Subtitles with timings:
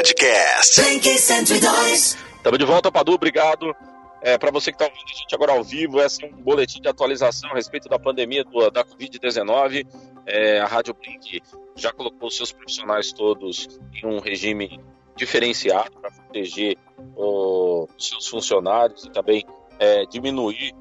[0.00, 0.80] Podcast.
[0.80, 2.16] Blink 102.
[2.36, 3.76] Estamos de volta, Padu, obrigado.
[4.22, 6.80] É, para você que está ouvindo a gente agora ao vivo, esse é um boletim
[6.80, 9.86] de atualização a respeito da pandemia do, da Covid-19.
[10.24, 11.42] É, a Rádio Blink
[11.76, 14.80] já colocou seus profissionais todos em um regime
[15.16, 16.78] diferenciado para proteger
[17.14, 19.44] os seus funcionários e também
[19.78, 20.72] é, diminuir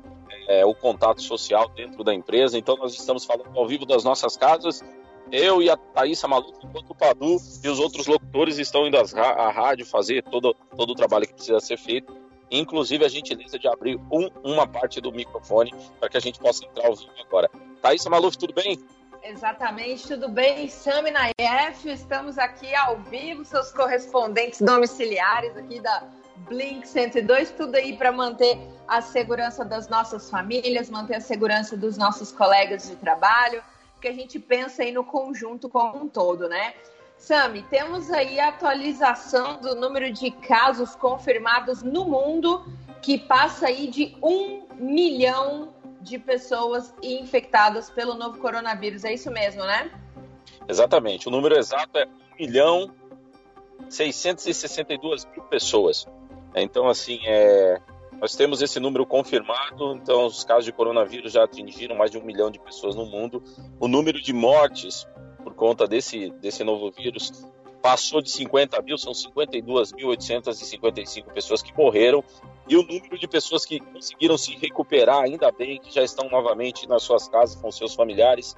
[0.47, 2.57] é, o contato social dentro da empresa.
[2.57, 4.81] Então, nós estamos falando ao vivo das nossas casas
[5.31, 9.51] eu e a Thaísa Maluco, enquanto o Padu e os outros locutores estão indo à
[9.51, 12.15] rádio fazer todo, todo o trabalho que precisa ser feito.
[12.51, 16.65] Inclusive a gentileza de abrir um, uma parte do microfone para que a gente possa
[16.65, 17.49] entrar ao vivo agora.
[17.81, 18.79] Thaísa Maluf, tudo bem?
[19.23, 20.67] Exatamente, tudo bem?
[20.67, 26.03] Sami Naef, estamos aqui ao vivo, seus correspondentes domiciliares aqui da
[26.47, 28.57] Blink 102, tudo aí para manter
[28.87, 33.61] a segurança das nossas famílias, manter a segurança dos nossos colegas de trabalho,
[33.99, 36.73] que a gente pensa aí no conjunto como um todo, né?
[37.17, 42.65] Sami, temos aí a atualização do número de casos confirmados no mundo,
[43.01, 49.03] que passa aí de um milhão de pessoas infectadas pelo novo coronavírus.
[49.03, 49.91] É isso mesmo, né?
[50.67, 51.27] Exatamente.
[51.27, 52.95] O número exato é 1 milhão
[53.89, 56.07] 662 mil pessoas.
[56.55, 57.81] Então, assim, é,
[58.19, 62.23] nós temos esse número confirmado, então os casos de coronavírus já atingiram mais de um
[62.23, 63.41] milhão de pessoas no mundo.
[63.79, 65.07] O número de mortes
[65.43, 67.31] por conta desse, desse novo vírus
[67.81, 72.21] passou de 50 mil, são 52.855 pessoas que morreram.
[72.67, 76.85] E o número de pessoas que conseguiram se recuperar, ainda bem, que já estão novamente
[76.87, 78.55] nas suas casas com seus familiares,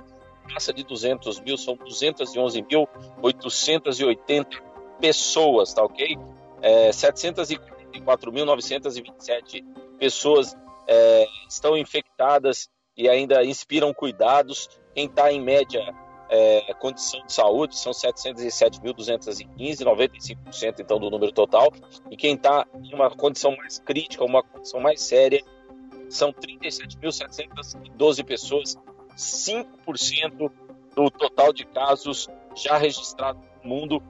[0.52, 4.60] passa de 200 mil, são 211.880
[5.00, 6.18] pessoas, tá ok?
[6.62, 9.66] É, 740 4.927
[9.98, 10.56] pessoas
[10.88, 14.70] é, estão infectadas e ainda inspiram cuidados.
[14.94, 15.94] Quem está em média
[16.32, 21.74] é, condição de saúde são 707.215, 95% então do número total.
[22.10, 25.44] E quem está em uma condição mais crítica, uma condição mais séria,
[26.10, 28.78] são 37.712 pessoas,
[29.16, 30.52] 5%
[30.96, 34.02] do total de casos já registrados no mundo.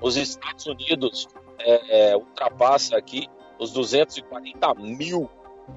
[0.00, 1.28] Os Estados Unidos
[1.64, 3.28] é, é, ultrapassa aqui
[3.58, 5.28] os 240 mil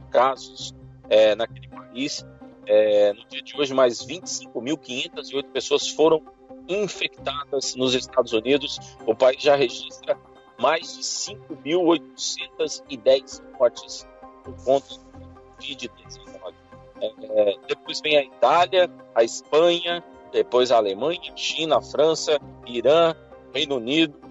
[0.09, 0.73] casos
[1.09, 2.25] é, naquele país.
[2.67, 6.21] É, no dia de hoje, mais 25.508 pessoas foram
[6.67, 8.79] infectadas nos Estados Unidos.
[9.05, 10.17] O país já registra
[10.57, 14.07] mais de 5.810 mortes
[14.43, 15.05] por conta do
[15.57, 16.55] Covid-19.
[17.01, 23.13] É, depois vem a Itália, a Espanha, depois a Alemanha, China, França, Irã,
[23.53, 24.23] Reino Unido, é,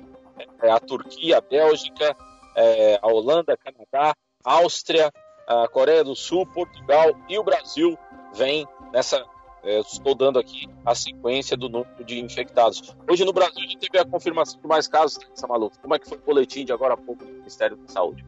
[0.60, 2.16] a Turquia, a Bélgica,
[2.56, 4.14] é, a Holanda, Canadá,
[4.44, 5.12] Áustria,
[5.46, 7.98] a Coreia do Sul, Portugal e o Brasil
[8.34, 9.24] vem nessa.
[9.62, 12.94] É, estou dando aqui a sequência do número de infectados.
[13.10, 15.78] Hoje no Brasil a gente teve a confirmação de mais casos dessa maluca.
[15.80, 18.22] Como é que foi o boletim de agora há pouco do Ministério da Saúde?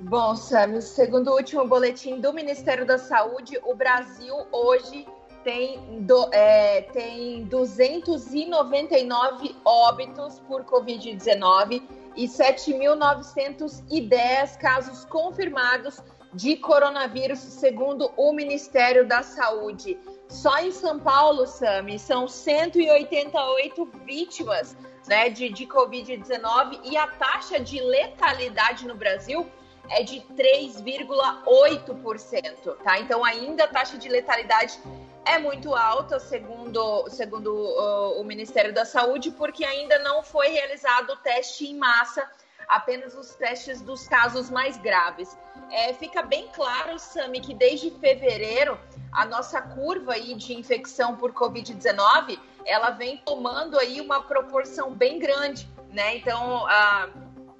[0.00, 5.06] Bom, Sam, segundo o último boletim do Ministério da Saúde, o Brasil hoje
[5.44, 11.80] tem, do, é, tem 299 óbitos por Covid-19
[12.16, 16.00] e 7.910 casos confirmados
[16.34, 19.96] de coronavírus, segundo o Ministério da Saúde.
[20.28, 24.74] Só em São Paulo, Sami, são 188 vítimas
[25.06, 29.46] né, de, de Covid-19 e a taxa de letalidade no Brasil
[29.90, 32.98] é de 3,8%, tá?
[33.00, 34.78] Então ainda a taxa de letalidade
[35.24, 41.10] é muito alta, segundo, segundo o, o Ministério da Saúde, porque ainda não foi realizado
[41.10, 42.28] o teste em massa,
[42.68, 45.36] apenas os testes dos casos mais graves.
[45.70, 48.78] É, fica bem claro, Sami, que desde fevereiro
[49.10, 55.18] a nossa curva aí de infecção por Covid-19 ela vem tomando aí uma proporção bem
[55.18, 56.16] grande, né?
[56.16, 57.08] Então, a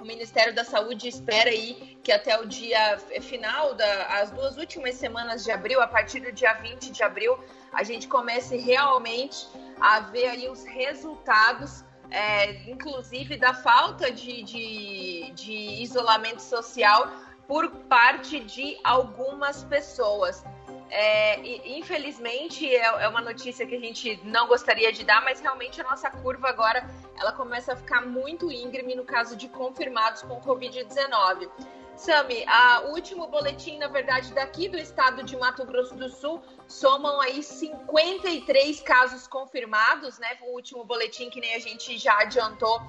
[0.03, 4.97] o Ministério da Saúde espera aí que até o dia final, da, as duas últimas
[4.97, 7.39] semanas de abril, a partir do dia 20 de abril,
[7.73, 9.47] a gente comece realmente
[9.81, 15.53] a ver aí os resultados, é, inclusive da falta de, de, de
[15.83, 17.09] isolamento social
[17.47, 20.45] por parte de algumas pessoas.
[20.91, 21.41] É,
[21.79, 25.85] infelizmente é, é, uma notícia que a gente não gostaria de dar, mas realmente a
[25.85, 26.87] nossa curva agora
[27.19, 31.49] ela começa a ficar muito íngreme no caso de confirmados com Covid-19.
[31.95, 32.45] Sami,
[32.87, 37.43] o último boletim, na verdade, daqui do estado de Mato Grosso do Sul, somam aí
[37.43, 40.39] 53 casos confirmados, né?
[40.43, 42.81] O último boletim que nem a gente já adiantou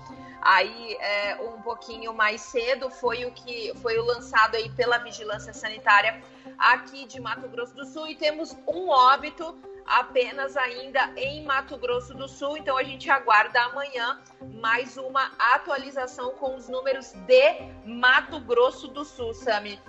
[0.41, 5.53] aí é, um pouquinho mais cedo foi o que foi o lançado aí pela Vigilância
[5.53, 6.21] Sanitária
[6.57, 12.13] aqui de Mato Grosso do Sul e temos um óbito apenas ainda em Mato Grosso
[12.13, 12.57] do Sul.
[12.57, 14.21] Então a gente aguarda amanhã
[14.61, 19.79] mais uma atualização com os números de Mato Grosso do Sul, Sami.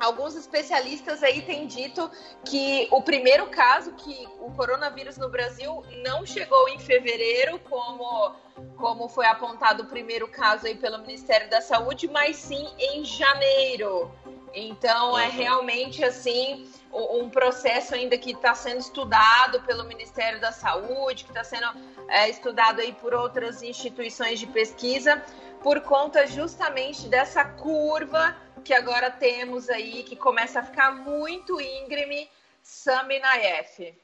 [0.00, 2.10] Alguns especialistas aí têm dito
[2.44, 8.34] que o primeiro caso que o coronavírus no Brasil não chegou em fevereiro, como,
[8.76, 14.10] como foi apontado o primeiro caso aí pelo Ministério da Saúde, mas sim em janeiro.
[14.54, 21.24] Então é realmente assim um processo ainda que está sendo estudado pelo Ministério da Saúde,
[21.24, 21.66] que está sendo
[22.08, 25.20] é, estudado aí por outras instituições de pesquisa,
[25.60, 32.30] por conta justamente dessa curva que agora temos aí, que começa a ficar muito íngreme,
[32.62, 33.94] Sami Naef.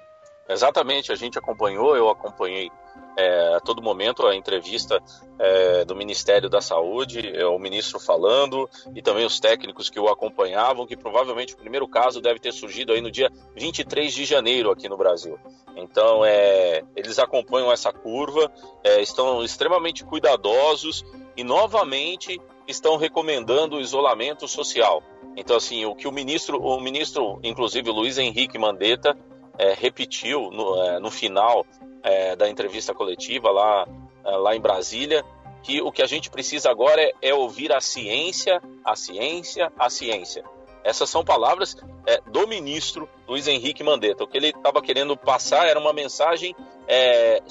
[0.48, 2.70] Exatamente, a gente acompanhou, eu acompanhei
[3.16, 5.02] é, a todo momento a entrevista
[5.38, 10.08] é, do Ministério da Saúde, é, o ministro falando e também os técnicos que o
[10.08, 14.70] acompanhavam, que provavelmente o primeiro caso deve ter surgido aí no dia 23 de janeiro
[14.70, 15.38] aqui no Brasil.
[15.76, 18.50] Então, é, eles acompanham essa curva,
[18.84, 21.04] é, estão extremamente cuidadosos
[21.36, 25.02] e novamente estão recomendando o isolamento social.
[25.36, 29.16] Então, assim, o que o ministro, o ministro, inclusive Luiz Henrique Mandetta,
[29.58, 31.66] é, repetiu no, é, no final
[32.02, 33.86] é, da entrevista coletiva lá,
[34.24, 35.24] é, lá em Brasília,
[35.62, 39.90] que o que a gente precisa agora é, é ouvir a ciência, a ciência, a
[39.90, 40.44] ciência.
[40.82, 41.76] Essas são palavras
[42.06, 44.24] é, do ministro Luiz Henrique Mandetta.
[44.24, 46.54] O que ele estava querendo passar era uma mensagem
[46.88, 47.42] é,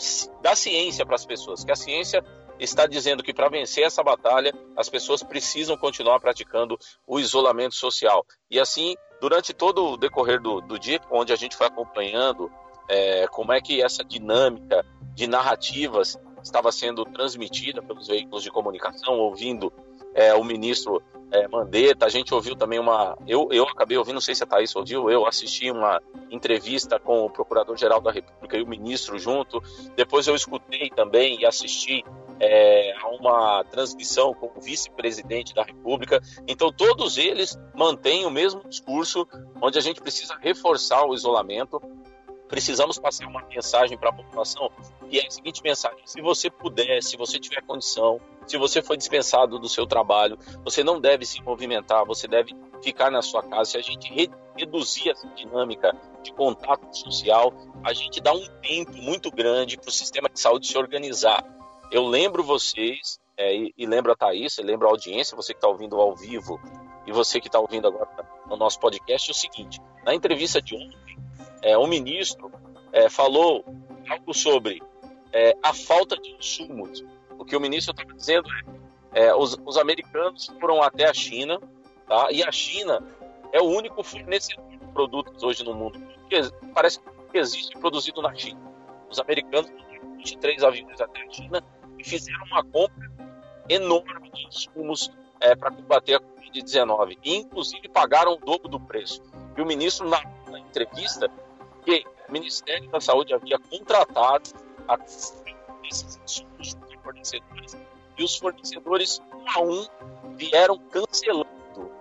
[0.42, 2.24] da ciência para as pessoas, que a ciência
[2.60, 8.26] está dizendo que para vencer essa batalha, as pessoas precisam continuar praticando o isolamento social.
[8.50, 12.52] E assim, durante todo o decorrer do, do dia, onde a gente foi acompanhando
[12.90, 19.20] é, como é que essa dinâmica de narrativas estava sendo transmitida pelos veículos de comunicação,
[19.20, 19.72] ouvindo
[20.14, 21.02] é, o ministro
[21.32, 23.18] é, Mandetta, a gente ouviu também uma.
[23.28, 26.02] Eu, eu acabei ouvindo, não sei se a Thaís ouviu, eu assisti uma
[26.32, 29.62] entrevista com o Procurador-Geral da República e o ministro junto.
[29.96, 32.04] Depois eu escutei também e assisti
[32.40, 36.20] é, uma transmissão com o vice-presidente da República.
[36.48, 39.28] Então, todos eles mantêm o mesmo discurso,
[39.62, 41.80] onde a gente precisa reforçar o isolamento,
[42.50, 44.70] precisamos passar uma mensagem para a população
[45.10, 48.98] e é a seguinte mensagem: se você puder, se você tiver condição, se você foi
[48.98, 53.72] dispensado do seu trabalho, você não deve se movimentar, você deve ficar na sua casa.
[53.72, 58.92] Se a gente re reduzir essa dinâmica de contato social, a gente dá um tempo
[58.94, 61.46] muito grande para o sistema de saúde se organizar.
[61.92, 65.70] Eu lembro vocês, é, e, e, lembro a Thaís, lembro a audiência, você que está
[65.70, 66.60] ouvindo ao vivo
[67.08, 68.10] e você que está ouvindo agora
[68.48, 71.18] no nosso podcast, é o seguinte: na entrevista de ontem,
[71.62, 72.52] é, o ministro
[72.92, 73.64] é, falou
[74.10, 74.82] algo sobre
[75.32, 77.04] é, a falta de insumos.
[77.38, 78.48] O que o ministro está dizendo
[79.14, 81.60] é, é os, os, americanos foram até a China,
[82.08, 82.28] tá?
[82.32, 83.02] e a China
[83.52, 86.40] é o único fornecedor de produtos hoje no mundo que
[86.74, 87.00] parece
[87.32, 88.60] que existe produzido na China.
[89.10, 89.72] Os americanos
[90.18, 91.64] 23 aviões até a China
[91.98, 93.12] e fizeram uma compra
[93.68, 99.22] enorme de insumos é, para combater a Covid-19, inclusive pagaram o dobro do preço.
[99.58, 101.30] E o ministro, na, na entrevista,
[101.80, 104.50] que o Ministério da Saúde havia contratado
[104.88, 107.78] a esses insumos de fornecedores
[108.20, 111.48] e os fornecedores, um a um, vieram cancelando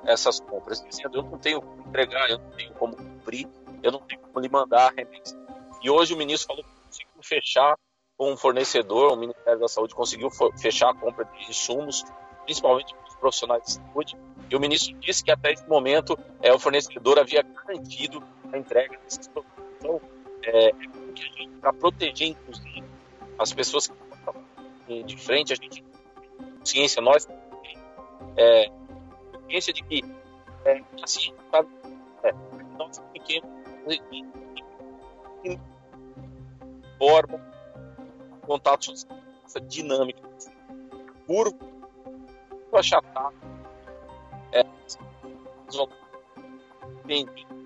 [0.04, 3.48] essas compras, dizendo: eu não tenho como entregar, eu não tenho como cumprir,
[3.82, 5.38] eu não tenho como lhe mandar remessa.
[5.80, 7.78] E hoje o ministro falou que conseguiu fechar
[8.16, 10.28] com um fornecedor, o Ministério da Saúde conseguiu
[10.60, 12.04] fechar a compra de insumos,
[12.44, 14.16] principalmente para os profissionais de saúde,
[14.50, 18.20] e o ministro disse que até esse momento é, o fornecedor havia garantido
[18.52, 19.67] a entrega desses produtos.
[19.78, 20.00] Então,
[20.44, 20.72] é,
[21.60, 22.84] para proteger, inclusive,
[23.38, 24.34] as pessoas que estão
[25.04, 25.84] de frente, a gente,
[26.64, 27.26] ciência, nós,
[28.36, 28.70] é,
[29.48, 30.02] ciência de que
[30.64, 31.64] é, assim, tá,
[32.24, 32.32] é,
[32.76, 33.48] nós pequenos,
[36.98, 37.40] forma
[38.46, 40.20] contato social, essa dinâmica,
[41.26, 41.56] curva,
[42.72, 43.32] achatar,
[44.52, 44.64] é,
[47.04, 47.57] entendi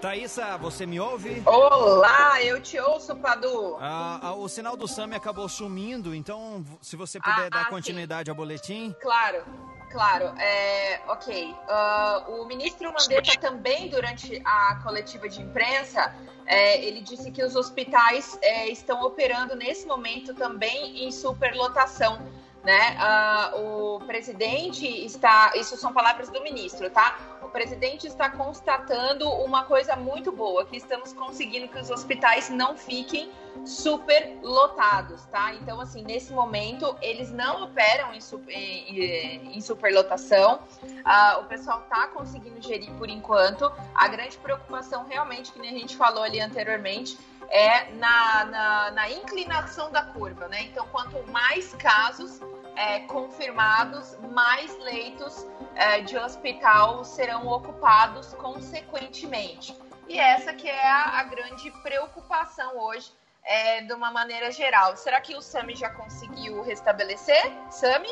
[0.00, 1.42] Thaísa, você me ouve?
[1.44, 3.76] Olá, eu te ouço, Padu.
[3.78, 7.64] Ah, ah, o sinal do SAMI acabou sumindo, então se você puder ah, dar ah,
[7.66, 8.30] continuidade sim.
[8.30, 8.96] ao boletim.
[9.00, 9.44] Claro,
[9.90, 10.24] claro.
[10.38, 11.52] É, ok.
[11.52, 16.14] Uh, o ministro Mandetta também, durante a coletiva de imprensa,
[16.46, 22.26] é, ele disse que os hospitais é, estão operando nesse momento também em superlotação
[22.62, 22.96] né?
[22.98, 27.18] Uh, o presidente está, isso são palavras do ministro, tá?
[27.42, 32.76] O presidente está constatando uma coisa muito boa, que estamos conseguindo que os hospitais não
[32.76, 33.30] fiquem
[33.64, 35.54] super lotados, tá?
[35.54, 40.60] Então, assim, nesse momento, eles não operam em, super, em, em superlotação.
[40.82, 43.72] Uh, o pessoal tá conseguindo gerir por enquanto.
[43.94, 47.18] A grande preocupação, realmente, que nem a gente falou ali anteriormente,
[47.50, 50.62] é na, na, na inclinação da curva, né?
[50.62, 52.40] Então, quanto mais casos
[52.76, 59.76] é, confirmados, mais leitos é, de hospital serão ocupados consequentemente.
[60.08, 64.96] E essa que é a, a grande preocupação hoje, é, de uma maneira geral.
[64.96, 67.52] Será que o Sami já conseguiu restabelecer?
[67.70, 68.08] Sami?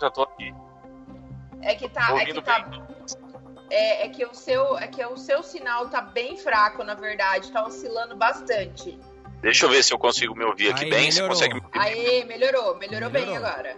[0.00, 0.54] Já tô aqui.
[1.60, 2.20] É que tá.
[2.20, 2.64] É que, tá
[3.70, 7.50] é, é, que o seu, é que o seu sinal tá bem fraco, na verdade,
[7.50, 8.98] tá oscilando bastante.
[9.40, 11.08] Deixa eu ver se eu consigo me ouvir aqui Aí, bem.
[11.08, 11.12] Melhorou.
[11.12, 11.78] Você consegue me ouvir?
[11.78, 13.10] Aí, melhorou, melhorou, melhorou.
[13.10, 13.76] bem agora.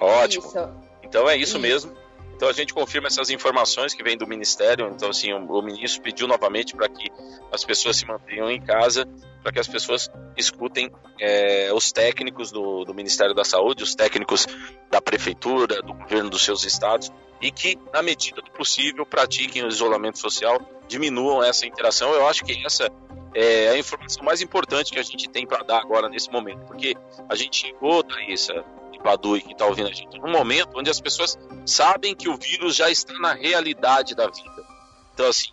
[0.00, 0.46] Ótimo.
[0.46, 0.70] Isso.
[1.02, 1.96] Então é isso, isso, mesmo.
[2.40, 4.88] Então a gente confirma essas informações que vêm do Ministério.
[4.90, 7.10] Então, assim, o, ministro pediu novamente para que
[7.52, 9.06] as pessoas se mantenham em casa,
[9.42, 14.46] para que as pessoas escutem é, os técnicos do, do Ministério da Saúde, os técnicos
[14.90, 19.68] da Prefeitura, do governo dos seus estados, e que, na medida do possível, pratiquem o
[19.68, 22.14] isolamento social, diminuam essa interação.
[22.14, 22.90] Eu acho que essa
[23.34, 26.96] é a informação mais importante que a gente tem para dar agora nesse momento, porque
[27.28, 28.64] a gente chegou, Thaisa,
[29.00, 32.36] Padu e que está ouvindo a gente, num momento onde as pessoas sabem que o
[32.36, 34.66] vírus já está na realidade da vida.
[35.14, 35.50] Então, assim,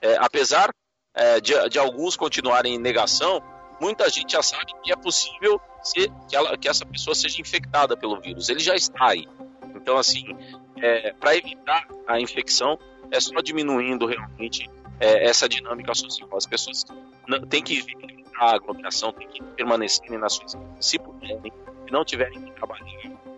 [0.00, 0.72] é, apesar
[1.14, 3.42] é, de, de, alguns continuarem em negação,
[3.80, 7.96] muita gente já sabe que é possível ser, que, ela, que essa pessoa seja infectada
[7.96, 8.48] pelo vírus.
[8.48, 9.28] Ele já está aí.
[9.74, 10.24] Então, assim,
[10.76, 12.78] é, para evitar a infecção,
[13.10, 14.70] é só diminuindo realmente
[15.00, 16.28] é, essa dinâmica social.
[16.36, 16.84] As pessoas
[17.48, 18.08] têm que evitar
[18.38, 21.52] a aglomeração, têm que permanecer nas suas se puderem,
[21.88, 22.84] se não tiverem que trabalhar,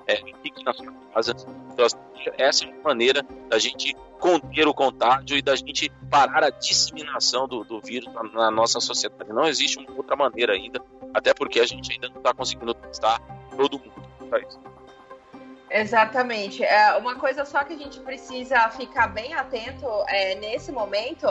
[0.07, 1.35] é, fiquem na sua casa.
[1.73, 1.97] Então, assim,
[2.37, 7.47] essa é a maneira da gente conter o contágio e da gente parar a disseminação
[7.47, 9.33] do, do vírus na, na, nossa sociedade.
[9.33, 10.83] Não existe uma outra maneira ainda,
[11.15, 13.21] até porque a gente ainda não está conseguindo testar
[13.57, 14.01] todo mundo.
[15.71, 16.65] Exatamente.
[16.65, 21.27] É, uma coisa só que a gente precisa ficar bem atento é, nesse momento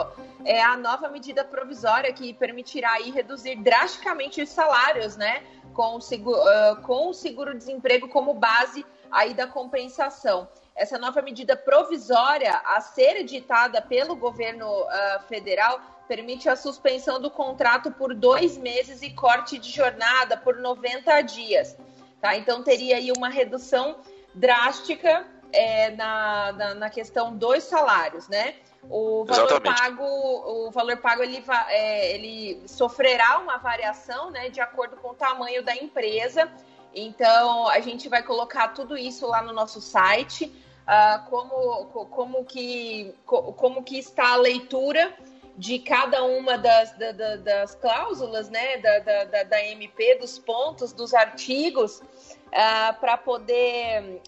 [0.46, 5.42] é a nova medida provisória que permitirá aí reduzir drasticamente os salários, né?
[5.80, 10.46] Com o seguro, uh, com o seguro-desemprego como base aí da compensação.
[10.76, 17.30] Essa nova medida provisória a ser editada pelo governo uh, federal permite a suspensão do
[17.30, 21.74] contrato por dois meses e corte de jornada por 90 dias.
[22.20, 22.36] Tá?
[22.36, 24.00] Então teria aí uma redução
[24.34, 28.56] drástica é, na, na, na, questão dos salários, né?
[28.88, 29.80] O valor Exatamente.
[29.80, 35.14] pago, o valor pago ele, é, ele sofrerá uma variação, né, de acordo com o
[35.14, 36.50] tamanho da empresa.
[36.94, 43.14] Então a gente vai colocar tudo isso lá no nosso site, uh, como, como, que,
[43.26, 45.14] como que está a leitura
[45.56, 51.12] de cada uma das, das, das cláusulas, né, da, da, da MP, dos pontos, dos
[51.12, 52.04] artigos, uh,
[52.52, 54.22] ah, para poder,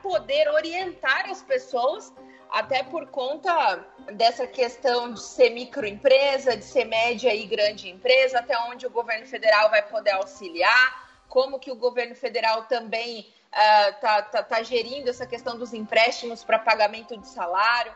[0.00, 2.12] poder orientar as pessoas,
[2.50, 8.58] até por conta dessa questão de ser microempresa, de ser média e grande empresa, até
[8.58, 14.00] onde o governo federal vai poder auxiliar, como que o governo federal também está uh,
[14.00, 17.92] tá, tá, tá gerindo essa questão dos empréstimos para pagamento de salário.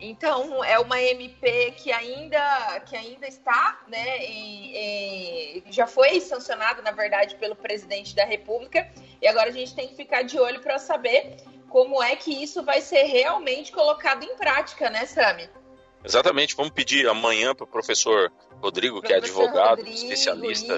[0.00, 6.82] Então, é uma MP que ainda, que ainda está, né, em, em, já foi sancionada,
[6.82, 10.60] na verdade, pelo presidente da República, e agora a gente tem que ficar de olho
[10.60, 11.36] para saber
[11.68, 15.48] como é que isso vai ser realmente colocado em prática, né, Sami?
[16.04, 18.30] Exatamente, vamos pedir amanhã para o professor
[18.60, 20.76] Rodrigo, professor que é advogado, Rodrigo, especialista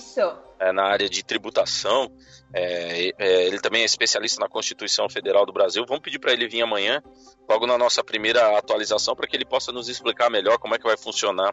[0.60, 2.10] é, na área de tributação,
[2.54, 5.84] é, é, ele também é especialista na Constituição Federal do Brasil.
[5.86, 7.02] Vamos pedir para ele vir amanhã,
[7.48, 10.86] logo na nossa primeira atualização, para que ele possa nos explicar melhor como é que
[10.86, 11.52] vai funcionar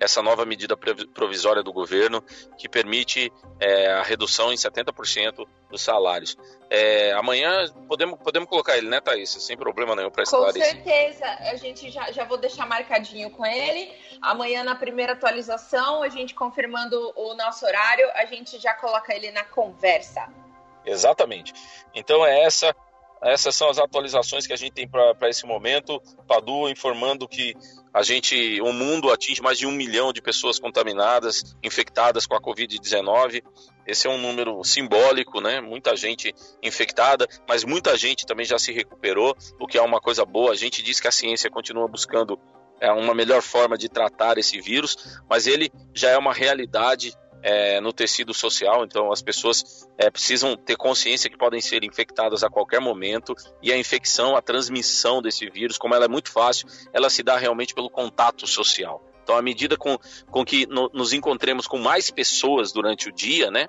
[0.00, 2.22] essa nova medida provisória do governo
[2.58, 6.36] que permite é, a redução em 70% dos salários.
[6.70, 9.30] É, amanhã podemos, podemos colocar ele, né, Thaís?
[9.30, 10.76] Sem problema nenhum para esclarecer.
[10.76, 13.92] Com certeza, a gente já, já vou deixar marcadinho com ele.
[14.20, 19.30] Amanhã, na primeira atualização, a gente confirmando o nosso horário, a gente já coloca ele
[19.30, 20.28] na conversa.
[20.84, 21.52] Exatamente.
[21.94, 22.74] Então é essa
[23.24, 26.00] essas são as atualizações que a gente tem para esse momento.
[26.28, 27.54] Padu informando que
[27.92, 32.40] a gente, o mundo atinge mais de um milhão de pessoas contaminadas, infectadas com a
[32.40, 33.42] Covid-19.
[33.86, 35.60] Esse é um número simbólico, né?
[35.60, 40.24] Muita gente infectada, mas muita gente também já se recuperou, o que é uma coisa
[40.26, 40.52] boa.
[40.52, 42.38] A gente diz que a ciência continua buscando
[42.80, 47.14] é, uma melhor forma de tratar esse vírus, mas ele já é uma realidade
[47.44, 52.42] é, no tecido social, então as pessoas é, precisam ter consciência que podem ser infectadas
[52.42, 56.66] a qualquer momento e a infecção, a transmissão desse vírus, como ela é muito fácil,
[56.90, 59.04] ela se dá realmente pelo contato social.
[59.22, 59.98] Então, à medida com,
[60.30, 63.68] com que no, nos encontremos com mais pessoas durante o dia, né?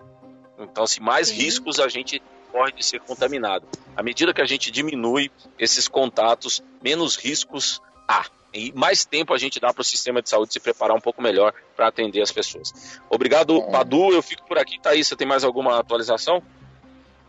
[0.57, 1.35] Então, se mais Sim.
[1.35, 2.21] riscos a gente
[2.53, 3.67] corre de ser contaminado.
[3.93, 5.29] À medida que a gente diminui
[5.59, 8.25] esses contatos, menos riscos há.
[8.55, 11.21] E mais tempo a gente dá para o sistema de saúde se preparar um pouco
[11.21, 13.01] melhor para atender as pessoas.
[13.09, 13.69] Obrigado, é.
[13.69, 14.13] Padu.
[14.13, 14.79] Eu fico por aqui.
[14.79, 16.41] Thaís, você tem mais alguma atualização?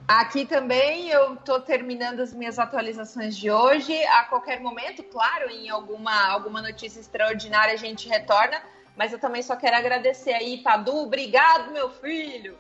[0.07, 3.93] Aqui também eu estou terminando as minhas atualizações de hoje.
[4.05, 8.63] A qualquer momento, claro, em alguma, alguma notícia extraordinária a gente retorna.
[8.97, 10.97] Mas eu também só quero agradecer aí, Padu.
[10.97, 12.57] Obrigado, meu filho.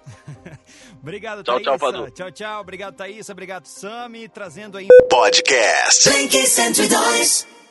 [1.00, 1.70] obrigado, tchau, Thaísa.
[1.70, 2.10] Tchau, Padu.
[2.10, 2.60] Tchau, tchau.
[2.60, 3.28] Obrigado, Thaís.
[3.30, 4.28] Obrigado, Sami.
[4.28, 4.88] Trazendo aí.
[5.08, 7.65] Podcast 102.